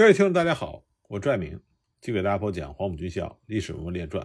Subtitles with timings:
[0.00, 1.60] 各位听众，大家好，我拽明，
[2.00, 4.24] 继续给大家播讲《黄埔军校历史人物列传》。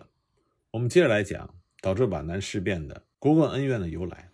[0.72, 4.32] 我们接着来讲导致皖南事变的国共恩怨的由来。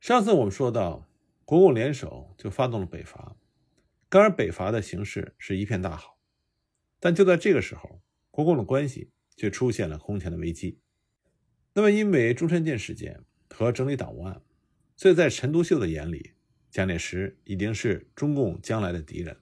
[0.00, 1.08] 上次我们说到，
[1.44, 3.36] 国共联手就发动了北伐，
[4.08, 6.18] 当然北伐的形势是一片大好。
[6.98, 8.02] 但就在这个时候，
[8.32, 10.80] 国共的关系却出现了空前的危机。
[11.74, 13.20] 那么，因为中山舰事件
[13.50, 14.42] 和整理党务案，
[14.96, 16.32] 所以在陈独秀的眼里，
[16.72, 19.36] 蒋介石已经是中共将来的敌人。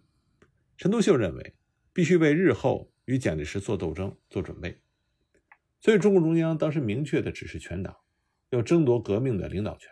[0.77, 1.55] 陈独秀认为，
[1.93, 4.79] 必须为日后与蒋介石做斗争做准备，
[5.81, 7.97] 所以中共中央当时明确的指示全党，
[8.51, 9.91] 要争夺革命的领导权。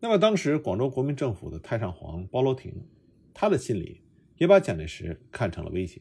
[0.00, 2.86] 那么，当时广州国民政府的太上皇包罗廷，
[3.34, 4.04] 他的心里
[4.36, 6.00] 也把蒋介石看成了威胁，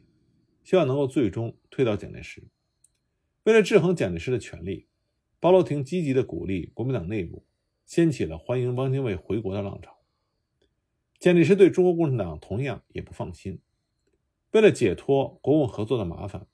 [0.64, 2.48] 希望能够最终推倒蒋介石。
[3.46, 4.88] 为了制衡蒋介石的权力，
[5.40, 7.44] 包罗廷积极的鼓励国民党内部
[7.86, 9.98] 掀起了欢迎汪精卫回国的浪潮。
[11.18, 13.60] 蒋介石对中国共产党同样也不放心。
[14.58, 16.48] 为了解脱国共合作的麻烦，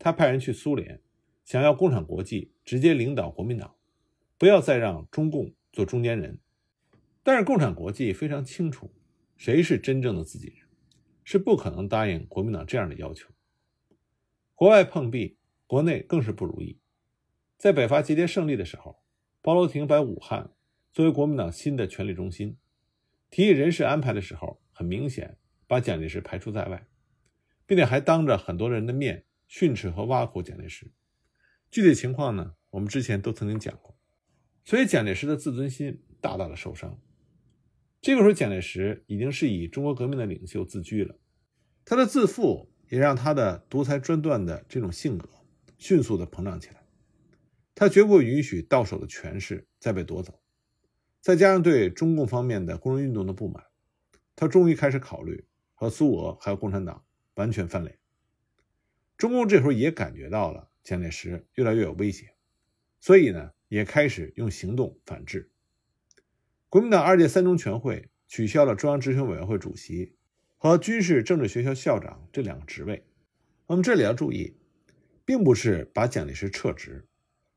[0.00, 1.00] 他派人去苏联，
[1.44, 3.76] 想要共产国际直接领导国民党，
[4.36, 6.40] 不要再让中共做中间人。
[7.22, 8.92] 但是共产国际非常清楚，
[9.36, 10.66] 谁是真正的自己人，
[11.22, 13.30] 是不可能答应国民党这样的要求。
[14.56, 15.38] 国外碰壁，
[15.68, 16.80] 国内更是不如意。
[17.56, 18.98] 在北伐节节胜利的时候，
[19.40, 20.50] 包罗廷把武汉
[20.92, 22.56] 作为国民党新的权力中心，
[23.30, 25.38] 提议人事安排的时候，很明显
[25.68, 26.84] 把蒋介石排除在外。
[27.66, 30.92] 并且还当着很多人的面训斥和挖苦蒋介石，
[31.70, 33.98] 具体情况呢，我们之前都曾经讲过，
[34.64, 37.00] 所以蒋介石的自尊心大大的受伤。
[38.00, 41.18] 这个时候，蒋介石已经是以中国革命的领袖自居了，
[41.84, 45.28] 他的自负也让他的独裁专断的这种性格
[45.78, 46.84] 迅速的膨胀起来，
[47.74, 50.40] 他绝不允许到手的权势再被夺走。
[51.20, 53.64] 再加上对中共方面的工人运动的不满，
[54.36, 57.04] 他终于开始考虑和苏俄还有共产党。
[57.36, 57.98] 完全翻脸。
[59.16, 62.34] 中共这时候也感觉到了蒋介石越来越有威胁，
[63.00, 65.50] 所以呢，也开始用行动反制。
[66.68, 70.16] 国民党二届三中全会取消了中央执行委员会主席
[70.58, 73.06] 和军事政治学校校长这两个职位。
[73.66, 74.58] 那么这里要注意，
[75.24, 77.06] 并不是把蒋介石撤职，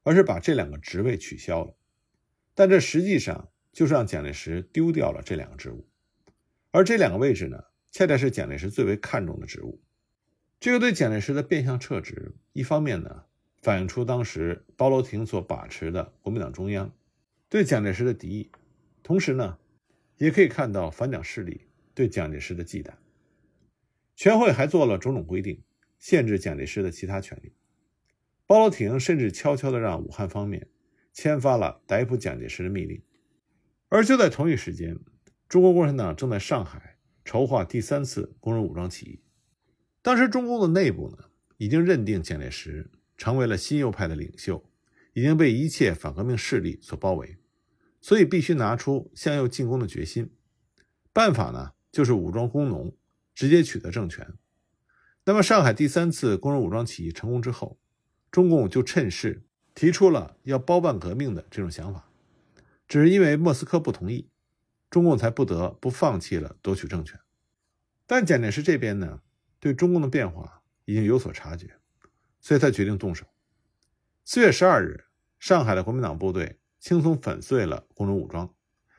[0.04, 1.76] 而是把这两个职位取消了。
[2.54, 5.88] 但这实际上就是让蒋介石丢掉了这两个职务，
[6.72, 7.64] 而这两个位置呢？
[7.92, 9.82] 恰恰是蒋介石最为看重的职务。
[10.60, 13.24] 这个对蒋介石的变相撤职，一方面呢，
[13.62, 16.94] 反映出当时包罗廷所把持的国民党中央
[17.48, 18.52] 对蒋介石的敌意；
[19.02, 19.58] 同时呢，
[20.18, 22.92] 也可以看到反蒋势力对蒋介石的忌惮。
[24.16, 25.64] 全会还做了种种规定，
[25.98, 27.54] 限制蒋介石的其他权利。
[28.46, 30.68] 包罗廷甚至悄悄地让武汉方面
[31.14, 33.02] 签发了逮捕蒋介石的密令。
[33.88, 35.00] 而就在同一时间，
[35.48, 36.99] 中国共产党正在上海。
[37.30, 39.20] 筹划第三次工人武装起义，
[40.02, 41.26] 当时中共的内部呢，
[41.58, 44.68] 已经认定蒋介石成为了新右派的领袖，
[45.14, 47.38] 已经被一切反革命势力所包围，
[48.02, 50.32] 所以必须拿出向右进攻的决心。
[51.14, 52.98] 办法呢，就是武装工农，
[53.36, 54.34] 直接取得政权。
[55.26, 57.80] 那么，上海第三次工人武装起义成功之后，
[58.32, 59.44] 中共就趁势
[59.76, 62.10] 提出了要包办革命的这种想法，
[62.88, 64.32] 只是因为莫斯科不同意。
[64.90, 67.20] 中共才不得不放弃了夺取政权，
[68.08, 69.22] 但蒋介石这边呢，
[69.60, 71.76] 对中共的变化已经有所察觉，
[72.40, 73.26] 所以他决定动手。
[74.26, 75.06] 四月十二日，
[75.40, 78.54] 上海的国民党部队轻松粉碎了工人武装，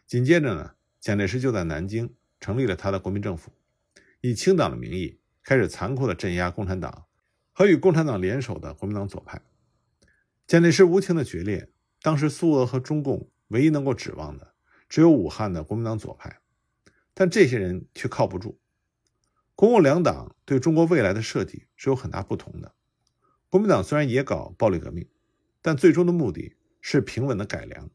[0.07, 3.53] 紧接着呢，蒋介石就在南京成立了他的国民政府，
[4.21, 7.07] 以清党的名义开始残酷的镇压共产党
[7.53, 9.43] 和与共产党联手的国民党左派。
[10.47, 14.50] 蒋介石无情的决裂，当时苏俄和中共唯一能够指望的。
[14.91, 16.41] 只有武汉的国民党左派，
[17.15, 18.59] 但这些人却靠不住。
[19.55, 22.75] 国共两党对中国未来的设计是有很大不同的。
[23.49, 25.09] 国民党虽然也搞暴力革命，
[25.63, 27.89] 但最终的目的是平稳的改良，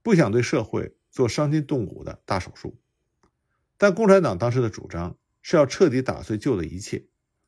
[0.00, 2.78] 不想对社会做伤筋动骨的大手术。
[3.76, 7.06] 但共产党当时的主张是要彻底打碎旧的一切，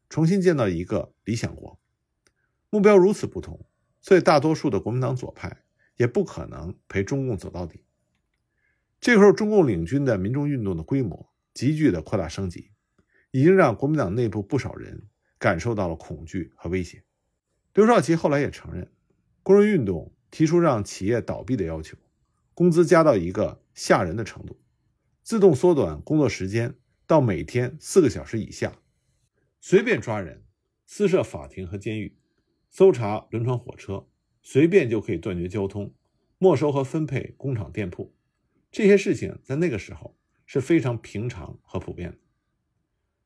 [0.08, 1.78] 重新建造一个理想国。
[2.70, 3.64] 目标如此不同，
[4.00, 5.62] 所以大多数的国民党左派
[5.96, 7.84] 也不可能陪中共走到底。
[9.00, 12.70] 这时候，中共领军的民众运动的规模急剧的扩大升级，
[13.30, 15.08] 已经让国民党内部不少人
[15.38, 17.02] 感受到了恐惧和威胁。
[17.72, 18.90] 刘少奇后来也承认，
[19.42, 21.96] 工人运动提出让企业倒闭的要求，
[22.52, 24.60] 工资加到一个吓人的程度，
[25.22, 26.74] 自动缩短工作时间
[27.06, 28.82] 到每天四个小时以下，
[29.60, 30.44] 随便抓人，
[30.84, 32.18] 私设法庭和监狱，
[32.68, 34.06] 搜查轮船火车，
[34.42, 35.94] 随便就可以断绝交通，
[36.36, 38.14] 没收和分配工厂店铺。
[38.70, 42.18] 这些事情在那个时候是非常平常和普遍的。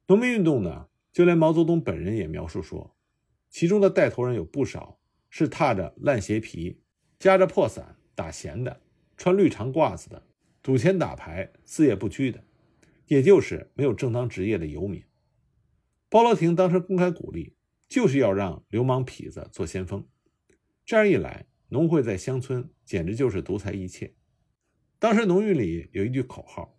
[0.06, 2.96] 农民运动呢，就连毛泽东本人也描述说，
[3.50, 4.98] 其中的带头人有不少
[5.28, 6.80] 是踏着烂鞋皮、
[7.18, 8.80] 夹着破伞打闲的、
[9.16, 10.26] 穿绿长褂子的、
[10.62, 12.44] 赌钱打牌、四夜不居的，
[13.06, 15.02] 也就是没有正当职业的游民。
[16.08, 17.54] 包罗廷当时公开鼓励，
[17.88, 20.06] 就是要让流氓痞子做先锋。
[20.84, 24.14] 这样一来，农会在乡村简直就是独裁一切。
[24.98, 26.76] 当时农运里有一句口号，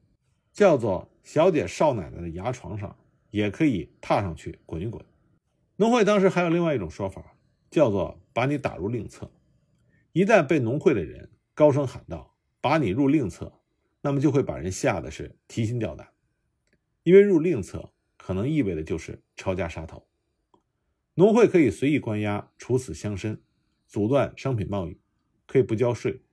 [0.52, 2.98] 叫做“小姐少奶奶的牙床上
[3.30, 5.04] 也可以踏上去滚一滚”。
[5.78, 7.38] 农会当时还有另外一种说法，
[7.70, 9.32] 叫做“把你打入另册”。
[10.14, 13.62] 一旦被农会的人高声喊道“把你入另册”，
[14.02, 16.10] 那么就会把人吓得是提心吊胆，
[17.04, 17.92] 因为入另册。
[18.18, 20.08] 可能意味的就是抄家杀头，
[21.14, 23.38] 农会可以随意关押、处死乡绅，
[23.86, 25.00] 阻断商品贸易，
[25.46, 26.24] 可以不交税，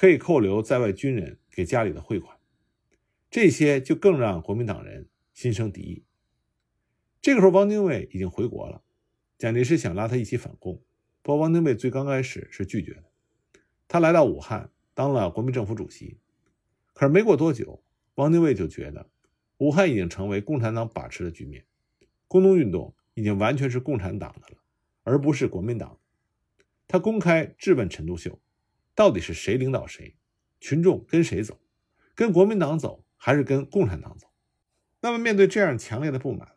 [0.00, 2.38] 可以扣留在外军人给家里的汇款，
[3.30, 6.04] 这些就更让国民党人心生敌意。
[7.20, 8.82] 这个时候，汪精卫已经回国了，
[9.36, 10.80] 蒋介石想拉他一起反共，
[11.20, 13.04] 不过汪精卫最刚开始是拒绝的。
[13.88, 16.16] 他来到武汉当了国民政府主席，
[16.94, 17.82] 可是没过多久，
[18.14, 19.06] 汪精卫就觉得。
[19.58, 21.66] 武汉已经成为共产党把持的局面，
[22.26, 24.62] 工农运动已经完全是共产党的了，
[25.02, 25.98] 而不是国民党。
[26.88, 28.40] 他公开质问陈独秀
[28.94, 30.16] ：“到底是谁领导谁？
[30.60, 31.60] 群众跟谁走？
[32.14, 34.28] 跟国民党走还是跟共产党走？”
[35.00, 36.48] 那么，面对这样强烈的不满，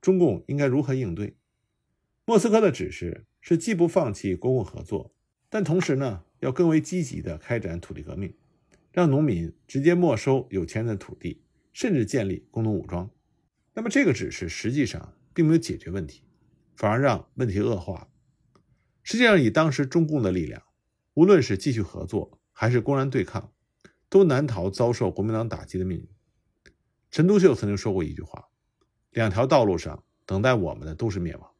[0.00, 1.36] 中共应该如何应对？
[2.24, 5.14] 莫斯科的指示是既不放弃国共合作，
[5.48, 8.34] 但同时呢，要更为积极地开展土地革命，
[8.92, 11.42] 让农民直接没收有钱人的土地。
[11.72, 13.10] 甚至建立工农武装，
[13.74, 16.22] 那么这个指示实际上并没有解决问题，
[16.74, 18.08] 反而让问题恶化。
[19.02, 20.62] 实际上，以当时中共的力量，
[21.16, 23.50] 无论是继续合作还是公然对抗，
[24.10, 26.06] 都难逃遭受国民党打击的命运。
[27.10, 28.48] 陈独秀曾经说过一句话
[29.12, 31.50] ：“两条道路上等待我们的都是灭亡。”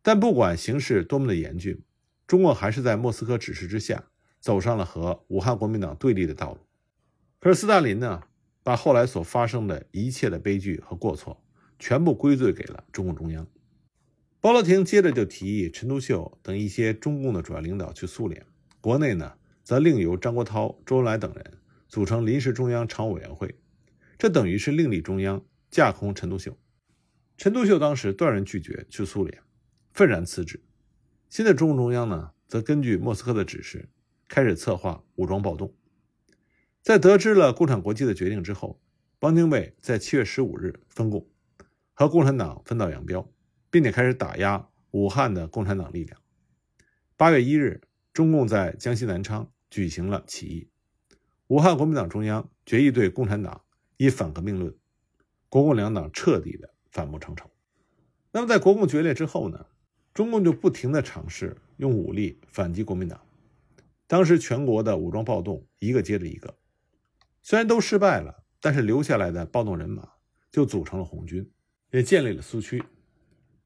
[0.00, 1.82] 但不管形势多么的严峻，
[2.26, 4.06] 中共还是在莫斯科指示之下，
[4.40, 6.60] 走上了和武汉国民党对立的道路。
[7.38, 8.22] 可是斯大林呢？
[8.62, 11.42] 把后来所发生的一切的悲剧和过错，
[11.78, 13.46] 全部归罪给了中共中央。
[14.40, 18.46] 包罗廷接着就提议陈独秀等一些中共的主要领导去苏联，
[18.80, 21.58] 国内呢则另由张国焘、周恩来等人
[21.88, 23.56] 组成临时中央常务委员会，
[24.16, 26.56] 这等于是另立中央，架空陈独秀。
[27.36, 29.42] 陈独秀当时断然拒绝去苏联，
[29.92, 30.62] 愤然辞职。
[31.28, 33.88] 新的中共中央呢，则根据莫斯科的指示，
[34.28, 35.74] 开始策划武装暴动。
[36.80, 38.80] 在得知了共产国际的决定之后，
[39.20, 41.28] 汪精卫在七月十五日分共，
[41.92, 43.28] 和共产党分道扬镳，
[43.70, 46.20] 并且开始打压武汉的共产党力量。
[47.16, 47.82] 八月一日，
[48.12, 50.68] 中共在江西南昌举行了起义，
[51.48, 53.62] 武汉国民党中央决议对共产党
[53.96, 54.76] 以反革命论，
[55.48, 57.50] 国共两党彻底的反目成仇。
[58.30, 59.66] 那么，在国共决裂之后呢？
[60.14, 63.20] 中共就不停的尝试用武力反击国民党，
[64.08, 66.56] 当时全国的武装暴动一个接着一个。
[67.40, 70.08] 虽然都失败了，但是留下来的暴动人马
[70.50, 71.48] 就组成了红军，
[71.92, 72.82] 也建立了苏区。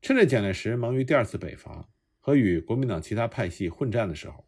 [0.03, 1.89] 趁着蒋介石忙于第二次北伐
[2.19, 4.45] 和与国民党其他派系混战的时候，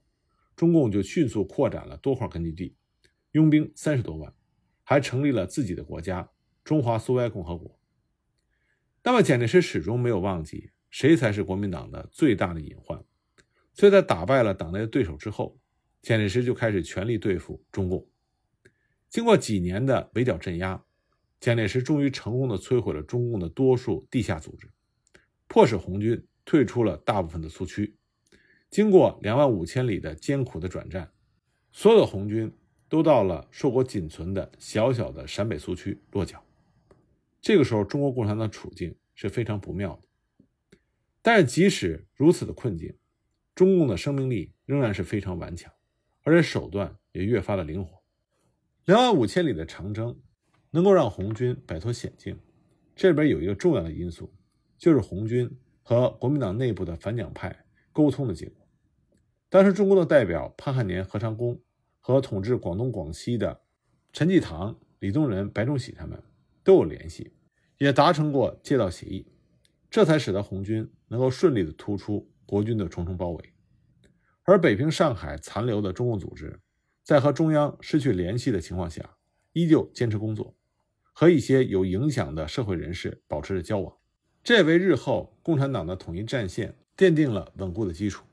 [0.56, 2.74] 中共就迅速扩展了多块根据地，
[3.30, 4.34] 拥兵三十多万，
[4.82, 6.28] 还成立了自己的国家——
[6.64, 7.78] 中华苏维埃共和国。
[9.04, 13.04] 那么，蒋介石始终没有忘记谁才是国民党的最大的隐患，
[13.72, 15.60] 所以在打败了党内的对手之后，
[16.02, 18.04] 蒋介石就开始全力对付中共。
[19.08, 20.84] 经过几年的围剿镇压，
[21.38, 24.68] 蒋介石终于成功的摧毁了中共的多数地下组织，
[25.54, 27.94] 迫使红军退出了大部分的苏区。
[28.70, 31.12] 经过两万五千里的艰苦的转战，
[31.70, 32.52] 所有的红军
[32.88, 36.44] 都到了硕果仅存的小小的陕北苏区落脚。
[37.40, 40.08] 这个时候，中国共产党处境是非常不妙的。
[41.22, 42.92] 但是，即使如此的困境，
[43.54, 45.72] 中共的生命力仍然是非常顽强，
[46.22, 48.02] 而且手段也越发的灵活。
[48.86, 50.20] 两万五千里的长征，
[50.72, 52.36] 能够让红军摆脱险境，
[52.96, 54.34] 这里边有一个重要的因素，
[54.78, 55.50] 就是红军
[55.82, 58.66] 和国民党内部的反蒋派沟通的结果。
[59.48, 61.60] 当时中共的代表潘汉年、何长工
[62.00, 63.60] 和统治广东、广西的
[64.12, 66.22] 陈济棠、李宗仁、白崇禧他们
[66.62, 67.32] 都有联系，
[67.78, 69.26] 也达成过借道协议，
[69.90, 73.54] 这才使得红军能够顺利的突出国军的重重包围。
[74.44, 76.60] 而北平、上海残留的中共组织。
[77.02, 79.18] 在和中央失去联系的情况下，
[79.52, 80.56] 依旧坚持工作，
[81.12, 83.94] 和一些有影响的社会人士保持着交往，
[84.44, 88.26] 这也为日后共产党的统一战线奠定了稳固的基础。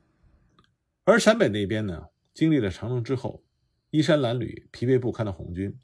[1.04, 3.42] 而陕北那边呢，经历了长征之后，
[3.90, 5.74] 衣衫褴褛、疲惫不堪的红军，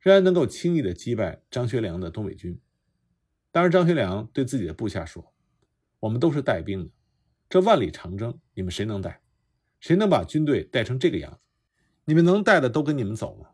[0.00, 2.60] 仍然能够轻易地击败张学良的东北军。
[3.52, 5.32] 当时张学良对自己的部下说
[6.00, 6.90] ：“我们都是带兵的，
[7.48, 9.20] 这万里长征，你们谁能带？
[9.78, 11.38] 谁能把军队带成这个样子？
[12.06, 13.50] 你们能带的都跟你们走吗？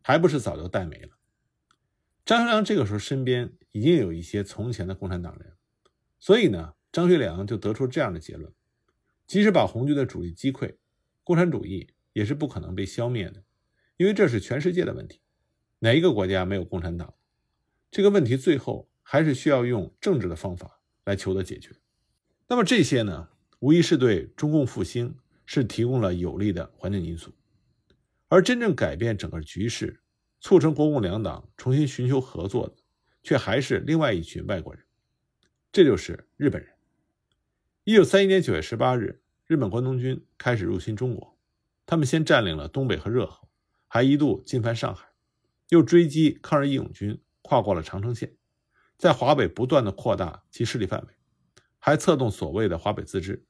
[0.00, 1.10] 还不是早就带没了？”
[2.24, 5.55] 张学良这个时候身边已经有一些从前的共产党人，
[6.18, 8.52] 所以呢，张学良就得出这样的结论：
[9.26, 10.76] 即使把红军的主力击溃，
[11.22, 13.42] 共产主义也是不可能被消灭的，
[13.96, 15.20] 因为这是全世界的问题，
[15.78, 17.14] 哪一个国家没有共产党？
[17.90, 21.70] 这个问题最后还是需要用政治的方法来求得解决。
[22.48, 23.28] 那么这些呢，
[23.60, 27.32] 无疑是对中共复兴是提供了有利的环境因素，
[28.28, 30.00] 而真正改变整个局势。
[30.38, 32.76] 促成国共两党重新寻求合作的，
[33.24, 34.84] 却还是另外一群外国人，
[35.76, 36.72] 这就是日本人。
[37.84, 41.38] 一九三一年九月十八日，日本关东军开始入侵中国，
[41.84, 43.46] 他们先占领了东北和热河，
[43.86, 45.06] 还一度进犯上海，
[45.68, 48.34] 又追击抗日义勇军，跨过了长城线，
[48.96, 51.08] 在华北不断的扩大其势力范围，
[51.78, 53.44] 还策动所谓的华北自治，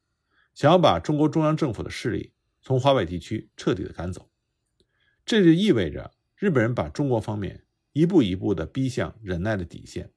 [0.53, 4.29] 想要把中国中央政府的势力从华北地区彻底的赶走，
[5.25, 6.13] 这就意味着。
[6.35, 10.11] 日本人把中国方面一步一步的逼向忍耐的底线。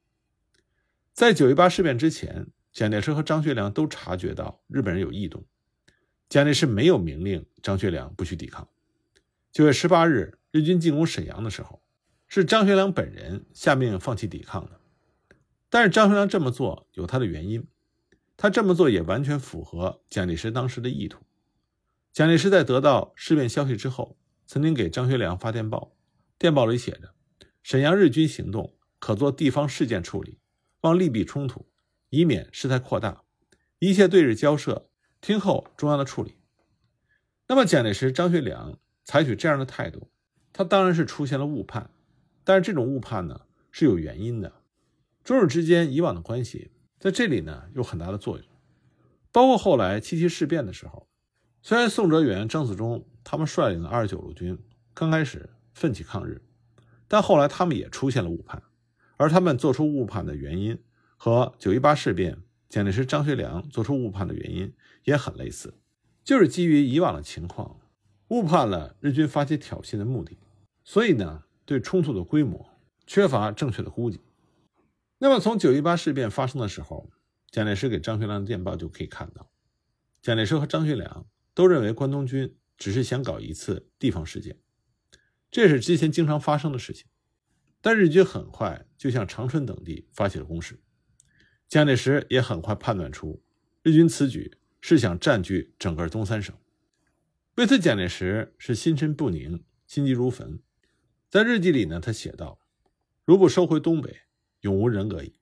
[1.20, 5.44] 在九一八事变之前，蒋介石和张学良都察觉到日本人有异动。
[6.30, 8.66] 蒋介石没有明令张学良不许抵抗。
[9.52, 11.82] 九月十八日，日军进攻沈阳的时候，
[12.26, 14.80] 是张学良本人下命令放弃抵抗的。
[15.68, 17.66] 但是张学良这么做有他的原因，
[18.38, 21.20] 他这么做也完全符合蒋介石当时的意图。
[22.14, 25.92] 蒋介石在得到事变消息之后，曾经给张学良发电报。
[26.38, 27.12] 电报里写着
[27.62, 30.38] ：“沈阳日军行动可做地方事件处理，
[30.82, 31.66] 望利弊冲突，
[32.08, 33.22] 以免事态扩大。
[33.78, 34.88] 一切对日交涉，
[35.20, 36.36] 听候中央的处理。”
[37.48, 40.10] 那么蒋介石、张学良采取这样的态度，
[40.52, 41.90] 他当然是出现了误判。
[42.44, 44.62] 但是这种误判呢是有原因的。
[45.22, 48.46] 中日之间以往的关系在这里呢有很大的作用。
[49.32, 51.08] 包括后来七七事变的时候，
[51.62, 54.58] 虽然宋哲元、张自忠他们率领的二十九路军
[54.92, 55.50] 刚开始。
[55.72, 56.42] 奋起抗日，
[57.06, 58.60] 但后来他们也出现了误判，
[59.20, 60.82] 而他们做出误判的原因
[61.18, 62.38] 和九一八事变
[62.70, 64.72] 蒋介石、张学良做出误判的原因
[65.04, 65.74] 也很类似，
[66.24, 67.82] 就是基于以往的情况，
[68.28, 70.38] 误判了日军发起挑衅的目的，
[70.84, 72.70] 所以呢，对冲突的规模
[73.06, 74.20] 缺乏正确的估计。
[75.18, 77.10] 那么从九一八事变发生的时候，
[77.50, 79.50] 蒋介石给张学良的电报就可以看到，
[80.22, 84.56] 蒋介石和张学良都认为关东军只是想搞一次地方事件。
[85.50, 87.04] 这是之前经常发生的事情，
[87.82, 90.78] 但日军很快就向长春等地发起了攻势。
[91.68, 93.42] 蒋介石也很快判断出，
[93.82, 96.54] 日军此举是想占据整个东三省。
[97.56, 100.60] 为此，蒋介石是心神不宁，心急如焚。
[101.28, 102.58] 在日记里呢，他写道
[103.24, 104.22] ：“如不收回东北，
[104.62, 105.34] 永无人格矣。”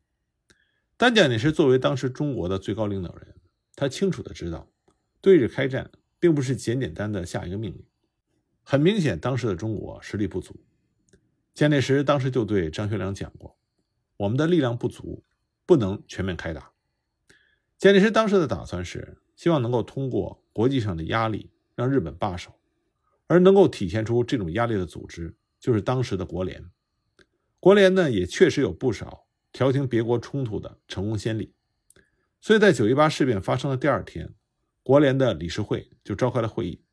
[0.96, 3.34] 但蒋介石作为当时中国的最高领导人，
[3.74, 4.70] 他清楚的知道，
[5.20, 7.84] 对日开战并不是简简单的下一个命令。
[8.62, 10.60] 很明显，当时的中国实力不足。
[11.58, 13.58] 蒋介石当时就对张学良讲过
[14.16, 15.24] ：“我们的力量不足，
[15.66, 16.70] 不能全面开打。”
[17.76, 22.60] 蒋介石当时的打算是希望能够通过国际上的压力让日本罢手，
[23.26, 26.64] 而能够体现出这种压力的组织就是当时的国联。
[27.58, 31.56] 国联呢，也确实有不少调停别国冲突的成功先例。
[32.40, 34.32] 所以在九一八事变发生的第二天，
[34.84, 36.84] 国联的理事会就召开了会议。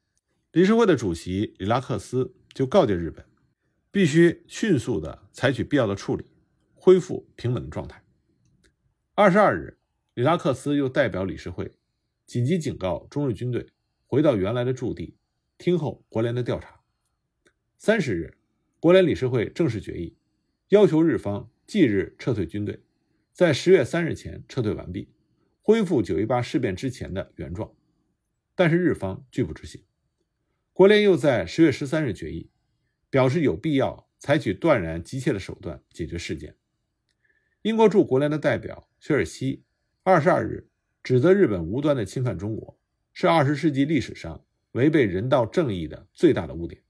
[0.53, 3.24] 理事会的主席里拉克斯就告诫日本，
[3.96, 6.25] 必须迅速的采取必要的处理，
[6.74, 8.04] 恢复平稳的状态。
[9.14, 9.78] 二十二日，
[10.16, 11.72] 里拉克斯又代表理事会
[12.25, 13.68] 紧急警告中日军队
[14.06, 15.16] 回到原来的驻地，
[15.58, 16.82] 听候国联的调查。
[17.78, 18.38] 三十日，
[18.82, 20.18] 国联理事会正式决议，
[20.68, 22.82] 要求日方即日撤退军队，
[23.32, 25.08] 在十月三日前撤退完毕，
[25.62, 27.74] 恢复九一八事变之前的原状。
[28.56, 29.82] 但是日方拒不执行。
[30.74, 32.50] 国联又在十月十三日决议，
[33.15, 36.57] 表示有必要采取断然急切的手段解决事件。
[37.62, 39.63] 英国驻国联的代表薛尔西
[40.03, 40.67] 二十二日
[41.01, 42.77] 指责日本无端的侵犯中国，
[43.13, 44.43] 是二十世纪历史上
[44.74, 46.81] 违背人道正义的最大的污点。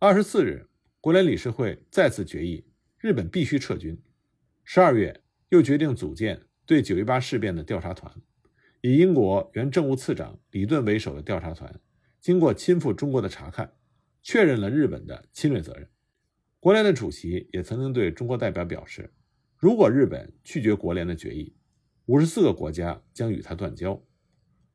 [0.00, 0.66] 二十四日，
[1.00, 2.66] 国联理事会再次决议，
[2.98, 3.96] 日本必须撤军。
[4.64, 8.12] 十二月又决定组建对九一八事变的调查团，
[8.80, 11.80] 以英国原政务次长李顿为首的调查团。
[12.20, 13.72] 经过亲赴中国的查看，
[14.24, 15.86] 确认了日本的侵略责任。
[16.58, 19.12] 国联的主席也曾经对中国代表表示，
[19.58, 21.54] 如果日本拒绝国联的决议，
[22.06, 24.02] 五十四个国家将与他断交。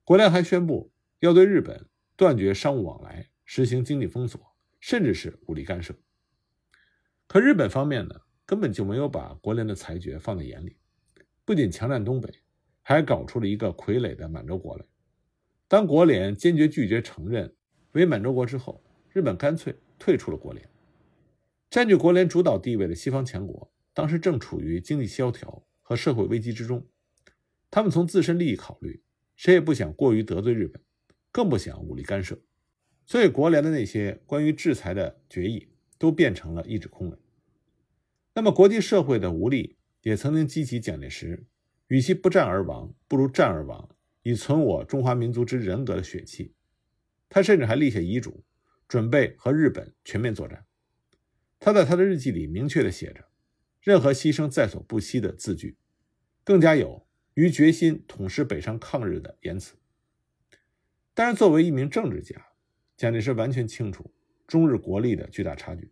[0.03, 4.39] 国联还宣布要对日本断绝商务往来，实行经济封锁，
[4.79, 5.95] 甚至是武力干涉。
[7.25, 10.77] 可日本方面呢，根本就没有把国联的裁决放在眼里，
[11.43, 12.31] 不仅强占东北，
[12.83, 14.85] 还搞出了一个傀儡的满洲国来。
[15.67, 17.55] 当国联坚决拒绝承认
[17.93, 20.67] 为满洲国之后，日本干脆退出了国联。
[21.69, 26.85] 占据国联主导地位的西方强国，当时正处于经济萧条和社会危机之中。
[27.71, 29.03] 他们从自身利益考虑，
[29.35, 30.81] 谁也不想过于得罪日本，
[31.31, 32.39] 更不想武力干涉。
[33.05, 37.19] 所以，国联的那些关于制裁的决议都变成了一纸空文。
[38.33, 41.45] 那么，国际社会的无力也曾经激起蒋介石
[41.89, 43.89] “与其不战而亡，不如战而亡，
[44.23, 46.53] 以存我中华民族之人格”的血气。
[47.27, 48.43] 他甚至还立下遗嘱，
[48.89, 50.65] 准备和日本全面作战。
[51.59, 53.25] 他在他的日记里明确地写着
[53.81, 55.77] ：“任何牺牲在所不惜”的字句，
[56.43, 59.75] 更加有于决心统师北上抗日的言辞。
[61.13, 62.47] 但是，作为一名政治家，
[62.97, 64.13] 蒋介石完全清楚
[64.47, 65.91] 中日国力的巨大差距，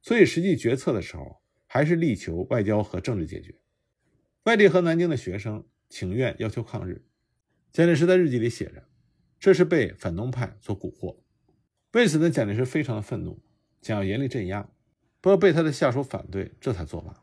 [0.00, 3.58] 所以实际决策的时候，还是力求外交和政治解决。
[4.44, 7.04] 外地和南京的学生请愿要求抗日，
[7.72, 8.86] 蒋介石在日记里写着
[9.40, 11.16] ：“这是被反动派所蛊惑。”
[11.92, 13.42] 为此呢，蒋介石非常的愤怒，
[13.82, 14.68] 想要严厉镇压。
[15.20, 17.22] 不过被他的下属反对，这才作罢。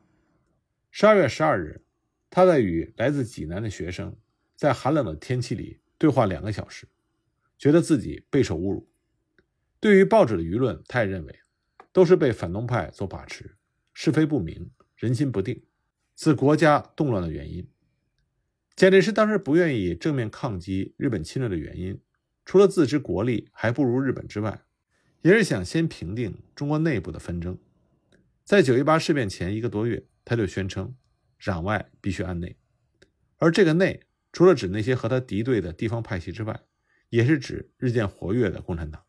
[0.92, 1.84] 十二月十二日，
[2.30, 4.16] 他在与来自济南的学生
[4.56, 6.88] 在寒冷的天气里对话两个小时，
[7.58, 8.88] 觉得自己备受侮辱。
[9.80, 11.40] 对于报纸的舆论，他也认为
[11.92, 13.58] 都是被反动派所把持，
[13.94, 15.64] 是非不明，人心不定，
[16.16, 17.68] 是国家动乱的原因。
[18.76, 22.00] 蒋介石当时不愿意正面抗击日本侵略的原因，
[22.50, 24.64] 除了自知国力还不如日本之外，
[25.22, 27.56] 也是想先平定中国内部的纷争。
[28.44, 30.96] 在九一八事变前一个多月，他就宣称，
[31.40, 32.58] 攘外必须安内，
[33.38, 34.02] 而这个内
[34.32, 36.60] 除了指那些和他敌对的地方派系之外，
[37.10, 39.04] 也是指日渐活跃的共产党。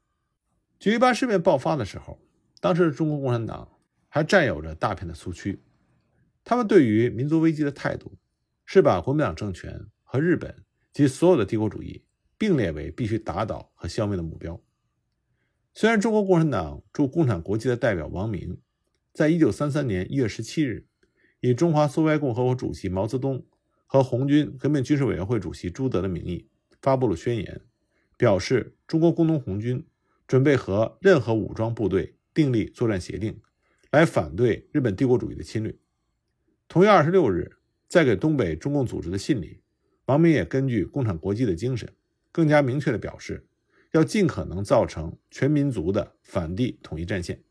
[0.79, 2.21] 九一八事变爆发的时候，
[2.61, 3.67] 当时的中国共产党
[4.11, 5.63] 还占有着大片的苏区，
[6.45, 8.19] 他们对于民族危机的态度
[8.67, 12.05] 是把国民党政权和日本及所有的帝国主义
[12.41, 14.59] 并列为必须打倒和消灭的目标。
[15.75, 18.57] 虽然中国共产党驻共产国际的代表王明。
[19.13, 20.87] 在一九三三年一月十七日，
[21.41, 23.45] 以中华苏维埃共和国主席毛泽东
[23.85, 26.49] 和红军革命军事委员会主席朱德的名义
[26.81, 27.61] 发布了宣言，
[28.17, 29.85] 表示中国工农红军
[30.29, 33.39] 准备和任何武装部队订立作战协定，
[33.91, 35.77] 来反对日本帝国主义的侵略。
[36.69, 37.57] 同月二十六日，
[37.89, 39.61] 在给东北中共组织的信里，
[40.07, 41.93] 王明也根据共产国际的精神，
[42.33, 43.47] 更加明确地表示，
[43.93, 47.43] 要尽可能造成全民族的反帝统一战线。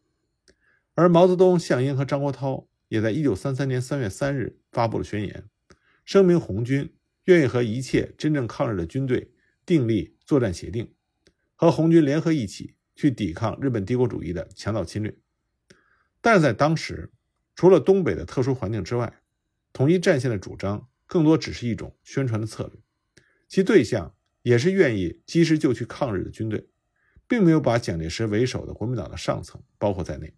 [0.96, 5.46] 而毛泽东、项英和张国焘也在1933年3月3日发布了宣言，
[6.04, 6.94] 声明红军
[7.26, 9.32] 愿意和一切真正抗日的军队
[9.65, 10.94] 订立作战协定，
[11.56, 15.15] 和红军联合一起去抵抗日本帝国主义的强盗侵略。
[16.22, 17.12] 但是在当时，
[17.56, 19.22] 除了东北的特殊环境之外，
[19.72, 22.82] 统一战线的主张更多只是一种宣传的策略，
[23.48, 26.67] 其对象也是愿意及时就去抗日的军队，
[27.28, 30.34] 并没有把蒋介石为首的国民党的上层包括在内。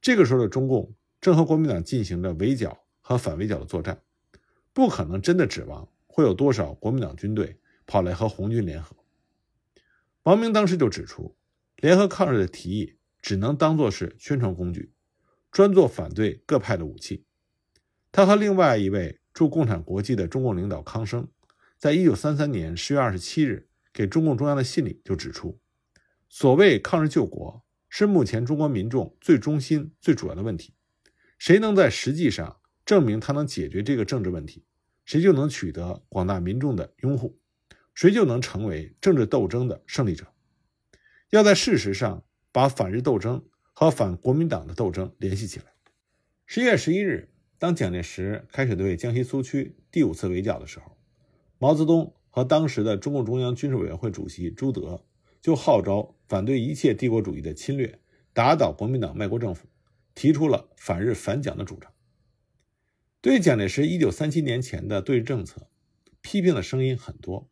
[0.00, 4.02] 这个时候的中共正和国民党进行着围剿和反围剿的作战，
[4.72, 8.96] 不可能真的指望会有多少国民党军队跑来和红军联合。
[10.24, 11.36] 王明当时就指出，
[11.76, 14.92] 联合抗日的提议只能当作是宣传工具，
[15.50, 17.24] 专做反对各派的武器。
[18.12, 21.28] 他和另外一位驻共产国际的中共领导康生，
[21.84, 25.60] 在一九三三年十月二十七日给中共中央的信里就指出，
[26.30, 27.62] 所谓抗日救国。
[27.90, 30.72] 是目前中国民众最中心、最主要的问题。
[31.36, 34.64] 谁能在实际上证明他能解决这个政治问题，
[35.04, 37.38] 谁就能取得广大民众的拥护，
[37.92, 40.26] 谁就能成为政治斗争的胜利者。
[41.28, 43.44] 要在事实上把反日斗争
[43.74, 45.66] 和反国民党的斗争联系起来。
[46.46, 50.93] 十一月十一日，当蒋介石开始对江西苏区第五次围剿的时候，
[51.58, 55.04] 毛泽东和当时的中共中央军事委员会主席朱德。
[55.40, 57.98] 就号召反对一切帝国主义的侵略，
[58.32, 59.66] 打倒国民党卖国政府，
[60.14, 61.92] 提出了反日反蒋的主张。
[63.20, 65.68] 对蒋介石一九三七年前的对日政策，
[66.22, 67.50] 批评的声音很多。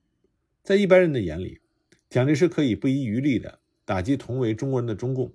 [0.63, 1.61] 在一般人的眼里，
[2.09, 5.31] 蒋介石可以不遗余力地打击同为中国人的中共，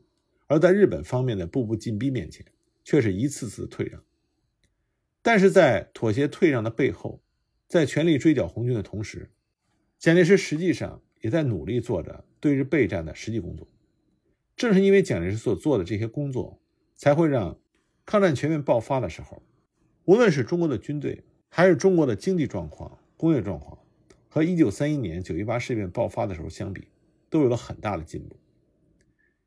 [0.48, 2.44] 而在日本方面的步步进逼面前，
[2.84, 4.04] 却是一次次退让。
[5.22, 7.22] 但是在妥协退让的背后，
[7.68, 9.30] 在全力追剿红军的同时，
[10.00, 12.24] 蒋介石实际上也在努力做着。
[12.40, 13.68] 对日备战的实际工作，
[14.56, 16.62] 正是因为蒋介石所做的这些工作，
[16.96, 17.60] 才会让
[18.06, 19.42] 抗战全面爆发的时候，
[20.06, 23.80] 无论是中国的军队，还是中国的经济状况、工业状况，
[24.30, 26.90] 和1931年九一八事变爆发的时候相比，
[27.28, 28.38] 都有了很大的进步。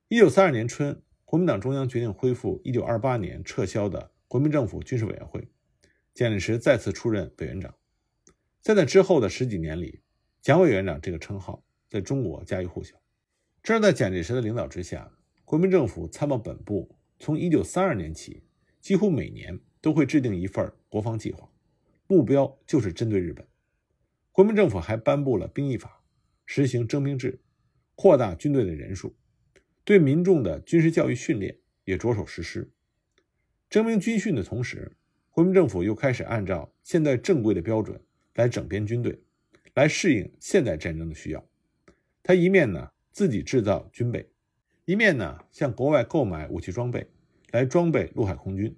[0.09, 5.47] 1932年春，国民党中央决定恢复1928年撤销的国民政府军事委员会，
[6.13, 7.73] 蒋介石再次出任委员长。
[8.63, 10.03] 在那之后的十几年里，
[10.43, 12.95] 蒋委员长这个称号在中国家喻户晓。
[13.63, 15.11] 这是在蒋介石的领导之下，
[15.47, 18.43] 国民政府参谋本部从1932年起，
[18.79, 21.51] 几乎每年都会制定一份国防计划，
[22.07, 23.47] 目标就是针对日本。
[24.31, 26.03] 国民政府还颁布了兵役法，
[26.45, 27.41] 实行征兵制，
[27.95, 29.17] 扩大军队的人数，
[29.85, 32.71] 对民众的军事教育训练也着手实施。
[33.71, 34.97] 征兵军训的同时，
[35.31, 38.03] 国民政府又开始按照现代正规的标准
[38.41, 39.23] 来整编军队，
[39.75, 41.47] 来适应现代战争的需要。
[42.23, 44.31] 他一面呢自己制造军备，
[44.87, 47.07] 一面呢向国外购买武器装备，
[47.51, 48.75] 来装备陆海空军。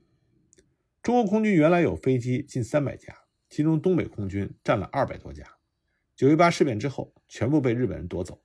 [1.01, 3.17] 中国空军原来有飞机近三百架，
[3.49, 5.45] 其中东北空军占了二百多架。
[6.17, 8.43] 九一八事变之后，全部被日本人夺走，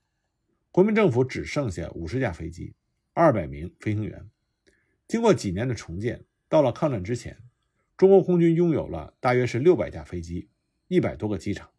[0.70, 2.74] 国民政府只剩下五十架飞机，
[3.12, 4.30] 二百名飞行员。
[5.08, 6.24] 经过几年的重建。
[6.50, 7.36] 到了抗战之前，
[7.94, 10.48] 中国空军拥有了大约是六百架飞机，
[10.88, 11.70] 一百多个机场。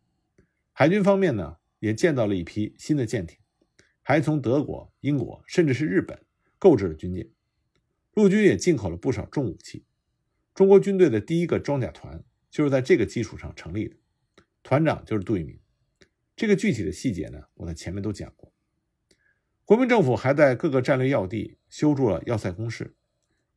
[0.71, 3.37] 海军方面呢，也建造了一批新的舰艇，
[4.01, 6.17] 还从德国、英国甚至是日本
[6.57, 7.29] 购置了军舰。
[8.13, 9.85] 陆军也进口了不少重武器。
[10.53, 13.95] 中国军队的第一个装甲团就是在这个基础上成立的，
[14.63, 15.59] 团长就是杜聿明。
[16.35, 18.53] 这个具体的细节呢，我在前面都讲过。
[19.65, 22.95] 国民政府还在各个战略要地修筑了要塞工事。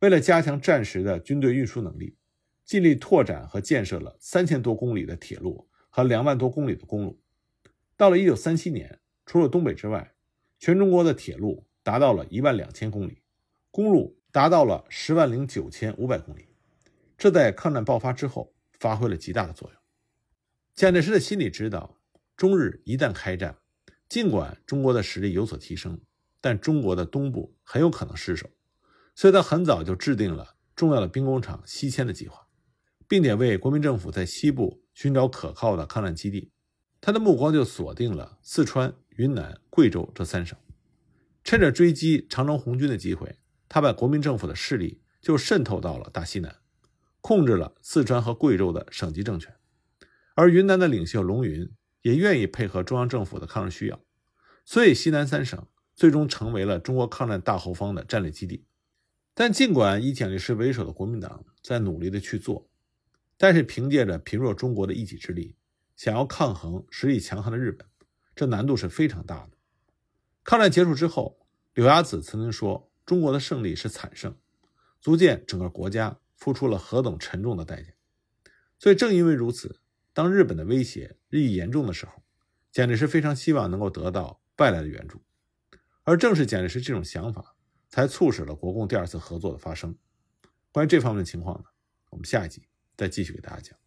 [0.01, 2.17] 为了加强战时的军队运输能力，
[2.73, 7.21] 尽力拓展和建设了三千多公里的铁路和两万多公里的公路。
[7.99, 10.15] 到了一九三七年，除了东北之外，
[10.59, 13.21] 全中国的铁路达到了一万两千公里，
[13.71, 16.49] 公路达到了十万零九千五百公里。
[17.19, 19.79] 这在抗战爆发之后发挥了极大的作用。
[20.75, 22.01] 蒋介石的心里知道，
[22.39, 23.59] 中日一旦开战，
[24.09, 26.01] 尽管中国的实力有所提升，
[26.41, 28.49] 但中国的东部很有可能失守。
[29.15, 32.42] 所以他很早就制定了重要的兵工厂西迁的计划，
[33.13, 36.51] 并且为国民政府在西部寻找可靠的抗战基地。
[36.99, 40.57] 他的目光就锁定了四川、云南、贵州这三省。
[41.45, 43.37] 趁着追击长征红军的机会，
[43.69, 46.57] 他把国民政府的势力就渗透到了大西南，
[47.21, 49.55] 控制了四川和贵州的省级政权。
[50.35, 51.71] 而云南的领袖龙云
[52.01, 54.01] 也愿意配合中央政府的抗日需要，
[54.65, 55.63] 所以西南三省
[55.95, 58.65] 最终成为了中国抗战大后方的战略基地。
[59.35, 62.71] 但尽管以蒋介石为首的国民党在努力的去做，
[63.43, 65.57] 但是凭借着贫弱中国的一己之力，
[65.97, 67.85] 想要抗衡实力强悍的日本，
[68.37, 69.51] 这难度是非常大的。
[70.45, 74.37] 抗战结束之后，柳亚子曾经说：“中国的胜利是惨胜，
[75.01, 77.89] 足见整个国家付出了何等沉重的代价。”
[78.79, 79.81] 所以正因为如此，
[80.13, 82.23] 当日本的威胁日益严重的时候，
[82.71, 85.21] 蒋介石非常希望能够得到外来的援助，
[86.05, 87.57] 而正是蒋介石这种想法。
[87.89, 89.99] 才促使了国共第二次合作的发生。
[90.71, 91.65] 关于这方面的情况呢，
[92.11, 92.69] 我们下一集
[93.03, 93.82] 再继续给大家讲。